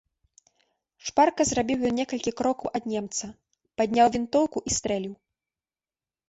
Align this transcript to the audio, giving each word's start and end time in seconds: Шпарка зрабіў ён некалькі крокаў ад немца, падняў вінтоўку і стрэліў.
Шпарка 1.09 1.41
зрабіў 1.49 1.79
ён 1.89 1.93
некалькі 2.01 2.33
крокаў 2.39 2.67
ад 2.79 2.83
немца, 2.95 3.29
падняў 3.83 4.07
вінтоўку 4.17 4.65
і 4.71 4.75
стрэліў. 4.79 5.15